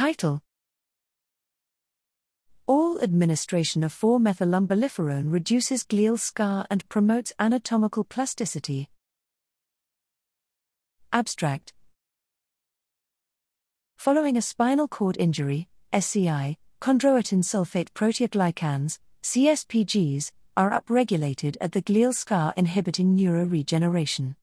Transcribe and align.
Title 0.00 0.40
Oral 2.66 3.02
administration 3.02 3.84
of 3.84 3.92
4-methylumbelliferone 3.92 5.30
reduces 5.30 5.84
glial 5.84 6.18
scar 6.18 6.66
and 6.70 6.88
promotes 6.88 7.34
anatomical 7.38 8.04
plasticity. 8.04 8.88
Abstract 11.12 11.74
Following 13.98 14.38
a 14.38 14.40
spinal 14.40 14.88
cord 14.88 15.18
injury, 15.18 15.68
SCI, 15.92 16.56
chondroitin 16.80 17.44
sulfate 17.44 17.90
proteoglycans, 17.90 19.00
CSPGs, 19.22 20.32
are 20.56 20.70
upregulated 20.70 21.58
at 21.60 21.72
the 21.72 21.82
glial 21.82 22.14
scar 22.14 22.54
inhibiting 22.56 23.18
neuroregeneration. 23.18 24.34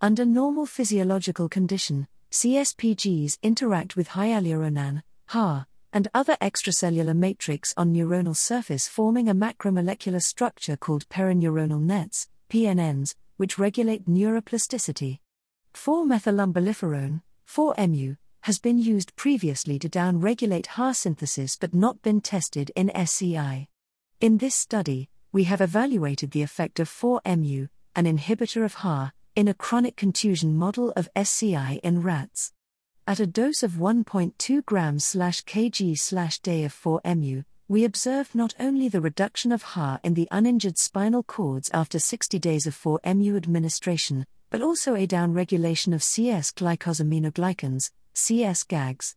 Under 0.00 0.24
normal 0.24 0.66
physiological 0.66 1.48
condition, 1.48 2.06
CSPGs 2.30 3.38
interact 3.42 3.96
with 3.96 4.10
hyaluronan, 4.10 5.02
HA, 5.32 5.64
and 5.92 6.06
other 6.14 6.36
extracellular 6.40 7.16
matrix 7.16 7.74
on 7.76 7.92
neuronal 7.92 8.36
surface 8.36 8.86
forming 8.86 9.28
a 9.28 9.34
macromolecular 9.34 10.22
structure 10.22 10.76
called 10.76 11.08
perineuronal 11.08 11.80
nets, 11.80 12.28
PNNs, 12.48 13.16
which 13.36 13.58
regulate 13.58 14.06
neuroplasticity. 14.06 15.18
4-methylumbelliferone, 15.74 17.22
4-MU, 17.48 18.14
has 18.42 18.60
been 18.60 18.78
used 18.78 19.16
previously 19.16 19.78
to 19.80 19.88
downregulate 19.88 20.78
HA 20.78 20.92
synthesis 20.92 21.56
but 21.56 21.74
not 21.74 22.00
been 22.00 22.20
tested 22.20 22.70
in 22.76 22.96
SCI. 22.96 23.66
In 24.20 24.38
this 24.38 24.54
study, 24.54 25.08
we 25.32 25.44
have 25.44 25.60
evaluated 25.60 26.30
the 26.30 26.42
effect 26.42 26.78
of 26.78 26.88
4-MU, 26.88 27.66
an 27.96 28.04
inhibitor 28.04 28.64
of 28.64 28.76
HA, 28.84 29.10
in 29.36 29.48
a 29.48 29.54
chronic 29.54 29.96
contusion 29.96 30.56
model 30.56 30.92
of 30.96 31.08
SCI 31.14 31.80
in 31.82 32.02
rats. 32.02 32.52
At 33.06 33.20
a 33.20 33.26
dose 33.26 33.62
of 33.62 33.72
1.2 33.72 34.64
grams 34.64 35.04
kg 35.04 36.42
day 36.42 36.64
of 36.64 36.72
4-MU, 36.72 37.44
we 37.68 37.84
observed 37.84 38.34
not 38.34 38.54
only 38.58 38.88
the 38.88 39.00
reduction 39.00 39.52
of 39.52 39.62
HA 39.74 39.98
in 40.02 40.14
the 40.14 40.26
uninjured 40.30 40.76
spinal 40.78 41.22
cords 41.22 41.70
after 41.72 41.98
60 41.98 42.38
days 42.38 42.66
of 42.66 42.74
4-MU 42.74 43.36
administration, 43.36 44.26
but 44.50 44.60
also 44.60 44.96
a 44.96 45.06
downregulation 45.06 45.94
of 45.94 46.02
CS 46.02 46.50
glycosaminoglycans, 46.50 47.92
CS 48.14 48.64
GAGs. 48.64 49.14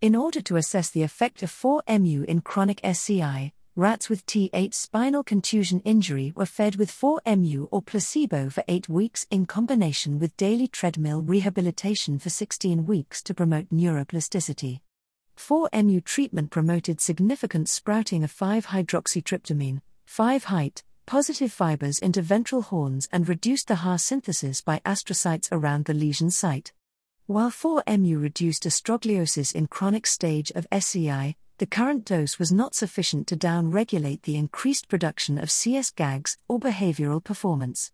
In 0.00 0.16
order 0.16 0.40
to 0.40 0.56
assess 0.56 0.90
the 0.90 1.04
effect 1.04 1.44
of 1.44 1.50
4-MU 1.50 2.24
in 2.24 2.40
chronic 2.40 2.80
SCI, 2.82 3.52
rats 3.74 4.10
with 4.10 4.26
T8 4.26 4.74
spinal 4.74 5.22
contusion 5.22 5.80
injury 5.80 6.32
were 6.36 6.44
fed 6.44 6.76
with 6.76 6.90
4-MU 6.90 7.68
or 7.70 7.80
placebo 7.80 8.50
for 8.50 8.62
8 8.68 8.88
weeks 8.88 9.26
in 9.30 9.46
combination 9.46 10.18
with 10.18 10.36
daily 10.36 10.68
treadmill 10.68 11.22
rehabilitation 11.22 12.18
for 12.18 12.28
16 12.28 12.84
weeks 12.84 13.22
to 13.22 13.32
promote 13.32 13.70
neuroplasticity. 13.70 14.80
4-MU 15.38 16.02
treatment 16.02 16.50
promoted 16.50 17.00
significant 17.00 17.66
sprouting 17.68 18.22
of 18.22 18.30
5-hydroxytryptamine, 18.30 19.80
5-HITE, 20.06 20.82
positive 21.06 21.50
fibers 21.50 21.98
into 21.98 22.20
ventral 22.20 22.60
horns 22.60 23.08
and 23.10 23.26
reduced 23.26 23.68
the 23.68 23.80
HA 23.82 23.96
synthesis 23.96 24.60
by 24.60 24.80
astrocytes 24.84 25.48
around 25.50 25.86
the 25.86 25.94
lesion 25.94 26.30
site. 26.30 26.72
While 27.26 27.50
4-MU 27.50 28.18
reduced 28.18 28.64
astrogliosis 28.64 29.54
in 29.54 29.66
chronic 29.68 30.06
stage 30.06 30.52
of 30.54 30.66
SCI, 30.70 31.36
the 31.62 31.66
current 31.66 32.04
dose 32.04 32.40
was 32.40 32.50
not 32.50 32.74
sufficient 32.74 33.28
to 33.28 33.36
downregulate 33.36 34.22
the 34.22 34.34
increased 34.34 34.88
production 34.88 35.38
of 35.38 35.48
CS 35.48 35.92
GAGs 35.92 36.36
or 36.48 36.58
behavioral 36.58 37.22
performance. 37.22 37.92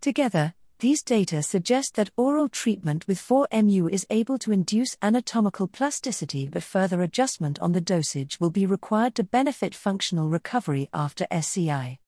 Together, 0.00 0.54
these 0.78 1.02
data 1.02 1.42
suggest 1.42 1.96
that 1.96 2.08
oral 2.16 2.48
treatment 2.48 3.06
with 3.06 3.18
4-MU 3.18 3.88
is 3.88 4.06
able 4.08 4.38
to 4.38 4.52
induce 4.52 4.96
anatomical 5.02 5.68
plasticity, 5.68 6.48
but 6.48 6.62
further 6.62 7.02
adjustment 7.02 7.58
on 7.58 7.72
the 7.72 7.80
dosage 7.82 8.40
will 8.40 8.48
be 8.48 8.64
required 8.64 9.14
to 9.16 9.22
benefit 9.22 9.74
functional 9.74 10.30
recovery 10.30 10.88
after 10.94 11.26
SCI. 11.30 11.99